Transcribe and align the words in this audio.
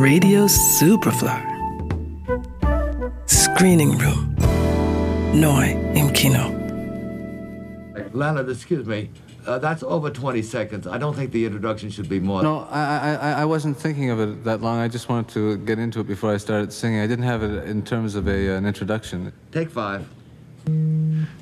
Radio 0.00 0.46
Superfly. 0.46 1.38
Screening 3.26 3.98
Room. 3.98 4.34
Neu 5.34 5.60
im 5.94 6.10
Kino. 6.14 6.48
Leonard, 8.14 8.48
excuse 8.48 8.86
me. 8.86 9.10
Uh, 9.46 9.58
that's 9.58 9.82
over 9.82 10.08
20 10.08 10.40
seconds. 10.40 10.86
I 10.86 10.96
don't 10.96 11.14
think 11.14 11.32
the 11.32 11.44
introduction 11.44 11.90
should 11.90 12.08
be 12.08 12.18
more. 12.18 12.42
No, 12.42 12.66
I, 12.70 13.14
I, 13.14 13.32
I 13.42 13.44
wasn't 13.44 13.76
thinking 13.76 14.08
of 14.08 14.20
it 14.20 14.42
that 14.44 14.62
long. 14.62 14.78
I 14.78 14.88
just 14.88 15.10
wanted 15.10 15.34
to 15.34 15.58
get 15.58 15.78
into 15.78 16.00
it 16.00 16.06
before 16.06 16.32
I 16.32 16.38
started 16.38 16.72
singing. 16.72 17.00
I 17.00 17.06
didn't 17.06 17.26
have 17.26 17.42
it 17.42 17.68
in 17.68 17.82
terms 17.82 18.14
of 18.14 18.26
a, 18.26 18.56
an 18.56 18.64
introduction. 18.64 19.30
Take 19.52 19.68
five. 19.68 20.08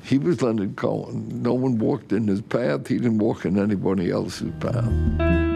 He 0.03 0.19
was 0.19 0.43
Leonard 0.43 0.75
Cohen. 0.75 1.43
No 1.43 1.55
one 1.55 1.79
walked 1.79 2.13
in 2.13 2.27
his 2.27 2.43
path. 2.43 2.89
He 2.89 2.97
didn't 2.97 3.19
walk 3.19 3.45
in 3.45 3.57
anybody 3.57 4.11
else's 4.11 4.53
path. 4.59 5.48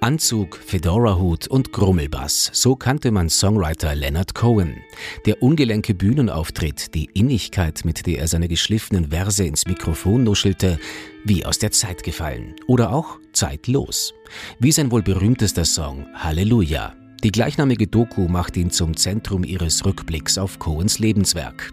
Anzug, 0.00 0.56
Fedora-Hut 0.56 1.46
und 1.46 1.72
Grummelbass, 1.72 2.50
so 2.52 2.76
kannte 2.76 3.10
man 3.10 3.30
Songwriter 3.30 3.94
Leonard 3.94 4.34
Cohen. 4.34 4.76
Der 5.24 5.42
ungelenke 5.42 5.94
Bühnenauftritt, 5.94 6.94
die 6.94 7.08
Innigkeit, 7.14 7.84
mit 7.84 8.06
der 8.06 8.18
er 8.18 8.28
seine 8.28 8.48
geschliffenen 8.48 9.10
Verse 9.10 9.42
ins 9.42 9.66
Mikrofon 9.66 10.24
nuschelte, 10.24 10.78
wie 11.24 11.46
aus 11.46 11.58
der 11.58 11.70
Zeit 11.70 12.02
gefallen. 12.02 12.54
Oder 12.66 12.92
auch 12.92 13.18
zeitlos. 13.32 14.12
Wie 14.58 14.72
sein 14.72 14.90
wohl 14.90 15.02
berühmtester 15.02 15.64
Song 15.64 16.06
Halleluja. 16.14 16.92
Die 17.22 17.32
gleichnamige 17.32 17.86
Doku 17.86 18.28
macht 18.28 18.58
ihn 18.58 18.70
zum 18.70 18.96
Zentrum 18.98 19.44
ihres 19.44 19.86
Rückblicks 19.86 20.36
auf 20.36 20.58
Cohens 20.58 20.98
Lebenswerk. 20.98 21.72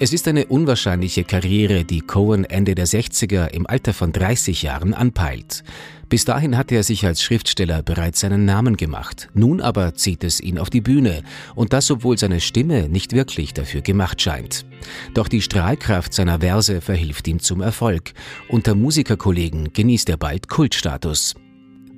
Es 0.00 0.12
ist 0.12 0.26
eine 0.26 0.46
unwahrscheinliche 0.46 1.22
Karriere, 1.22 1.84
die 1.84 2.00
Cohen 2.00 2.44
Ende 2.44 2.74
der 2.74 2.86
60er 2.86 3.46
im 3.50 3.64
Alter 3.66 3.94
von 3.94 4.10
30 4.10 4.62
Jahren 4.62 4.92
anpeilt. 4.92 5.62
Bis 6.08 6.24
dahin 6.24 6.56
hatte 6.56 6.74
er 6.74 6.82
sich 6.82 7.06
als 7.06 7.22
Schriftsteller 7.22 7.80
bereits 7.82 8.20
seinen 8.20 8.44
Namen 8.44 8.76
gemacht. 8.76 9.28
Nun 9.34 9.60
aber 9.60 9.94
zieht 9.94 10.24
es 10.24 10.40
ihn 10.40 10.58
auf 10.58 10.68
die 10.68 10.80
Bühne. 10.80 11.22
Und 11.54 11.72
das, 11.72 11.92
obwohl 11.92 12.18
seine 12.18 12.40
Stimme 12.40 12.88
nicht 12.88 13.12
wirklich 13.12 13.54
dafür 13.54 13.82
gemacht 13.82 14.20
scheint. 14.20 14.66
Doch 15.14 15.28
die 15.28 15.42
Strahlkraft 15.42 16.12
seiner 16.12 16.40
Verse 16.40 16.80
verhilft 16.80 17.28
ihm 17.28 17.38
zum 17.38 17.60
Erfolg. 17.60 18.14
Unter 18.48 18.74
Musikerkollegen 18.74 19.72
genießt 19.72 20.08
er 20.10 20.16
bald 20.16 20.48
Kultstatus. 20.48 21.36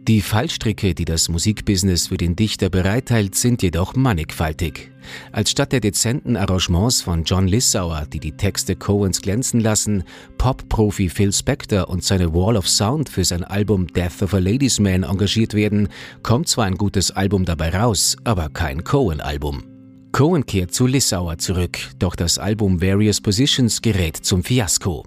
Die 0.09 0.21
Fallstricke, 0.21 0.95
die 0.95 1.05
das 1.05 1.29
Musikbusiness 1.29 2.07
für 2.07 2.17
den 2.17 2.37
Dichter 2.37 2.69
bereithält, 2.69 3.35
sind 3.35 3.61
jedoch 3.61 3.97
mannigfaltig. 3.97 4.93
Als 5.33 5.51
statt 5.51 5.73
der 5.73 5.81
dezenten 5.81 6.37
Arrangements 6.37 7.03
von 7.03 7.25
John 7.25 7.49
Lissauer, 7.49 8.07
die 8.13 8.21
die 8.21 8.37
Texte 8.37 8.77
Cohens 8.77 9.21
glänzen 9.21 9.59
lassen, 9.59 10.05
Pop-Profi 10.39 11.09
Phil 11.09 11.33
Spector 11.33 11.89
und 11.89 12.05
seine 12.05 12.33
Wall 12.33 12.57
of 12.57 12.69
Sound 12.69 13.09
für 13.09 13.25
sein 13.25 13.43
Album 13.43 13.89
Death 13.89 14.23
of 14.23 14.33
a 14.33 14.39
Ladies 14.39 14.79
Man 14.79 15.03
engagiert 15.03 15.55
werden, 15.55 15.89
kommt 16.23 16.47
zwar 16.47 16.67
ein 16.67 16.77
gutes 16.77 17.11
Album 17.11 17.45
dabei 17.45 17.71
raus, 17.77 18.17
aber 18.23 18.49
kein 18.49 18.85
Cohen-Album. 18.85 19.65
Cohen 20.13 20.47
kehrt 20.47 20.73
zu 20.73 20.87
Lissauer 20.87 21.39
zurück, 21.39 21.79
doch 21.99 22.15
das 22.15 22.39
Album 22.39 22.81
Various 22.81 23.21
Positions 23.21 23.83
gerät 23.83 24.17
zum 24.17 24.45
Fiasko. 24.45 25.05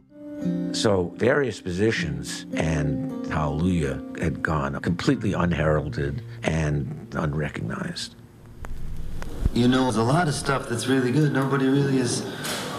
So, 0.72 1.14
various 1.18 1.60
positions 1.62 2.46
and 2.54 3.26
Hallelujah 3.28 4.02
had 4.20 4.42
gone 4.42 4.80
completely 4.82 5.34
unheralded 5.34 6.24
and 6.44 7.08
unrecognized. 7.14 8.16
You 9.54 9.68
know, 9.68 9.84
there's 9.84 9.98
a 9.98 10.04
lot 10.04 10.28
of 10.28 10.36
stuff 10.36 10.70
that's 10.70 10.88
really 10.88 11.12
good. 11.12 11.34
Nobody 11.34 11.68
really 11.68 11.98
is 11.98 12.26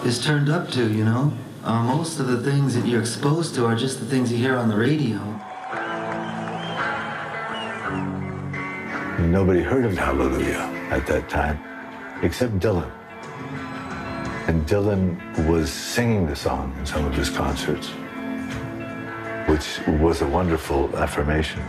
is 0.05 0.23
turned 0.23 0.49
up 0.49 0.69
to. 0.71 0.91
You 0.91 1.05
know, 1.05 1.33
uh, 1.63 1.83
most 1.83 2.19
of 2.19 2.27
the 2.27 2.41
things 2.41 2.73
that 2.75 2.87
you're 2.87 3.01
exposed 3.01 3.55
to 3.55 3.65
are 3.65 3.75
just 3.75 3.99
the 3.99 4.05
things 4.05 4.31
you 4.31 4.37
hear 4.37 4.55
on 4.57 4.69
the 4.69 4.77
radio. 4.77 5.19
Nobody 9.27 9.61
heard 9.61 9.85
of 9.85 9.97
Hallelujah 9.97 10.67
at 10.89 11.05
that 11.07 11.29
time, 11.29 11.59
except 12.23 12.59
Dylan. 12.59 12.91
And 14.47 14.65
Dylan 14.67 15.17
was 15.47 15.69
singing 15.69 16.27
the 16.27 16.35
song 16.35 16.73
in 16.79 16.85
some 16.85 17.05
of 17.05 17.13
his 17.13 17.29
concerts, 17.29 17.89
which 19.47 19.79
was 20.01 20.21
a 20.21 20.27
wonderful 20.27 20.89
affirmation. 20.95 21.61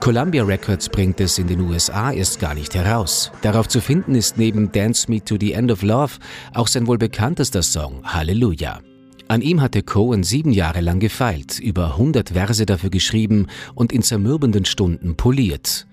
Columbia 0.00 0.44
Records 0.44 0.86
bringt 0.86 1.18
es 1.20 1.38
in 1.38 1.46
den 1.46 1.60
USA 1.60 2.12
erst 2.12 2.38
gar 2.38 2.54
nicht 2.54 2.74
heraus. 2.74 3.30
Darauf 3.40 3.68
zu 3.68 3.80
finden 3.80 4.14
ist 4.14 4.36
neben 4.36 4.70
Dance 4.70 5.10
Me 5.10 5.24
to 5.24 5.36
the 5.40 5.54
End 5.54 5.72
of 5.72 5.82
Love 5.82 6.18
auch 6.52 6.68
sein 6.68 6.86
wohl 6.86 6.98
bekanntester 6.98 7.62
Song 7.62 8.02
Halleluja. 8.04 8.80
An 9.26 9.40
ihm 9.40 9.62
hatte 9.62 9.82
Cohen 9.82 10.22
sieben 10.22 10.52
Jahre 10.52 10.80
lang 10.80 11.00
gefeilt, 11.00 11.58
über 11.58 11.92
100 11.92 12.30
Verse 12.30 12.66
dafür 12.66 12.90
geschrieben 12.90 13.46
und 13.74 13.92
in 13.92 14.02
zermürbenden 14.02 14.66
Stunden 14.66 15.16
poliert. 15.16 15.86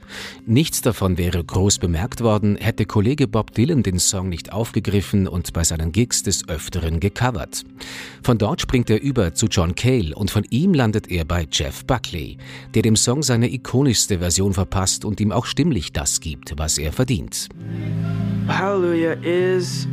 Nichts 0.46 0.82
davon 0.82 1.18
wäre 1.18 1.42
groß 1.42 1.80
bemerkt 1.80 2.22
worden, 2.22 2.58
hätte 2.58 2.86
Kollege 2.86 3.30
Bob 3.30 3.54
Dylan 3.54 3.84
den 3.84 4.00
Song 4.00 4.28
nicht 4.28 4.52
aufgegriffen 4.52 5.28
und 5.28 5.54
bei 5.54 5.64
seinen 5.64 5.94
Gigs 5.94 6.24
des 6.24 6.50
Öfteren 6.50 7.00
gecovert. 7.00 7.64
Von 8.22 8.38
dort 8.38 8.60
springt 8.60 8.90
er 8.90 9.02
über 9.02 9.34
zu 9.34 9.48
John 9.48 9.76
Cale 9.76 10.14
und 10.14 10.30
von 10.30 10.44
ihm 10.50 10.74
landet 10.74 11.10
er 11.10 11.24
bei 11.24 11.48
Jeff 11.50 11.86
Buckley, 11.86 12.38
der 12.74 12.82
dem 12.82 12.98
Song 12.98 13.24
seine 13.24 13.52
ikonischste 13.52 14.20
Version 14.20 14.54
verpasst 14.54 15.06
und 15.06 15.22
ihm 15.22 15.32
auch 15.32 15.46
stimmlich 15.46 15.94
das 15.94 16.20
gibt, 16.20 16.54
was 16.58 16.78
er 16.78 16.92
verdient. 16.92 17.48
Hallelujah 18.50 19.14
is 19.24 19.88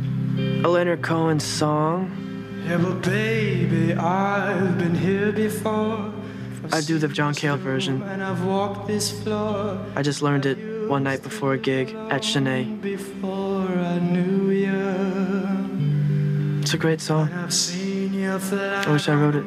a 0.65 0.67
Leonard 0.67 1.01
Cohen 1.01 1.39
song. 1.39 2.28
Yeah, 2.69 2.77
but 2.77 3.01
baby, 3.01 3.95
I've 3.95 4.77
been 4.77 4.93
here 4.93 5.31
before. 5.31 6.13
I 6.71 6.81
do 6.81 6.99
the 6.99 7.07
John 7.07 7.33
Cale 7.33 7.57
version. 7.57 8.03
And 8.03 8.21
I've 8.21 8.45
walked 8.45 8.85
this 8.85 9.09
floor. 9.09 9.83
I 9.95 10.03
just 10.03 10.21
learned 10.21 10.45
it 10.45 10.87
one 10.87 11.01
night 11.01 11.23
before 11.23 11.53
a 11.53 11.57
gig 11.57 11.95
at 12.11 12.21
Chennai. 12.21 12.79
Before 12.79 13.67
I 13.67 13.97
knew 13.97 14.51
you. 14.51 16.59
It's 16.61 16.75
a 16.75 16.77
great 16.77 17.01
song. 17.01 17.33
I've 17.33 17.51
seen 17.51 18.13
you 18.13 18.37
fly 18.37 18.83
I 18.85 18.91
wish 18.91 19.09
I 19.09 19.15
wrote 19.15 19.33
it. 19.33 19.45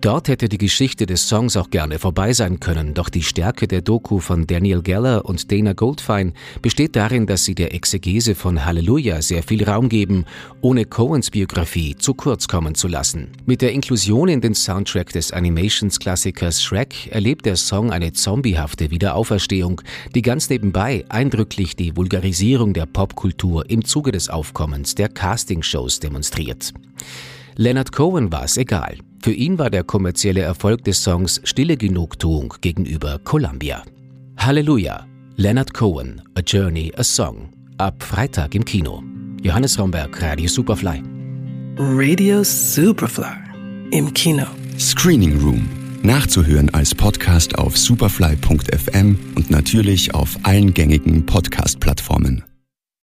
Dort 0.00 0.28
hätte 0.28 0.48
die 0.48 0.58
Geschichte 0.58 1.06
des 1.06 1.28
Songs 1.28 1.56
auch 1.56 1.70
gerne 1.70 1.98
vorbei 1.98 2.32
sein 2.32 2.60
können, 2.60 2.94
doch 2.94 3.08
die 3.08 3.24
Stärke 3.24 3.66
der 3.66 3.80
Doku 3.80 4.20
von 4.20 4.46
Daniel 4.46 4.80
Geller 4.80 5.24
und 5.24 5.50
Dana 5.50 5.72
Goldfein 5.72 6.34
besteht 6.62 6.94
darin, 6.94 7.26
dass 7.26 7.44
sie 7.44 7.56
der 7.56 7.74
Exegese 7.74 8.36
von 8.36 8.64
Halleluja 8.64 9.20
sehr 9.22 9.42
viel 9.42 9.64
Raum 9.64 9.88
geben, 9.88 10.24
ohne 10.60 10.84
Cohens 10.84 11.32
Biografie 11.32 11.96
zu 11.96 12.14
kurz 12.14 12.46
kommen 12.46 12.76
zu 12.76 12.86
lassen. 12.86 13.32
Mit 13.44 13.60
der 13.60 13.72
Inklusion 13.72 14.28
in 14.28 14.40
den 14.40 14.54
Soundtrack 14.54 15.12
des 15.12 15.32
Animations-Klassikers 15.32 16.62
Shrek 16.62 17.08
erlebt 17.10 17.44
der 17.44 17.56
Song 17.56 17.90
eine 17.90 18.12
zombiehafte 18.12 18.92
Wiederauferstehung, 18.92 19.80
die 20.14 20.22
ganz 20.22 20.48
nebenbei 20.48 21.06
eindrücklich 21.08 21.74
die 21.74 21.96
Vulgarisierung 21.96 22.72
der 22.72 22.86
Popkultur 22.86 23.68
im 23.68 23.84
Zuge 23.84 24.12
des 24.12 24.28
Aufkommens 24.28 24.94
der 24.94 25.08
Castingshows 25.08 25.98
demonstriert. 25.98 26.72
Leonard 27.56 27.90
Cohen 27.90 28.30
war 28.30 28.44
es 28.44 28.56
egal. 28.56 28.98
Für 29.20 29.32
ihn 29.32 29.58
war 29.58 29.70
der 29.70 29.84
kommerzielle 29.84 30.40
Erfolg 30.40 30.84
des 30.84 31.02
Songs 31.02 31.40
stille 31.44 31.76
Genugtuung 31.76 32.54
gegenüber 32.60 33.18
Columbia. 33.18 33.82
Halleluja! 34.36 35.06
Leonard 35.36 35.72
Cohen, 35.72 36.20
A 36.34 36.40
Journey, 36.40 36.92
A 36.96 37.04
Song. 37.04 37.50
Ab 37.78 38.02
Freitag 38.02 38.56
im 38.56 38.64
Kino. 38.64 39.04
Johannes 39.40 39.78
Romberg, 39.78 40.20
Radio 40.20 40.48
Superfly. 40.48 41.00
Radio 41.78 42.42
Superfly. 42.42 43.36
Im 43.92 44.12
Kino. 44.14 44.46
Screening 44.78 45.40
Room. 45.40 45.68
Nachzuhören 46.02 46.70
als 46.70 46.94
Podcast 46.94 47.56
auf 47.56 47.76
superfly.fm 47.76 49.18
und 49.36 49.50
natürlich 49.50 50.14
auf 50.14 50.36
allen 50.42 50.74
gängigen 50.74 51.24
Podcast-Plattformen. 51.24 52.44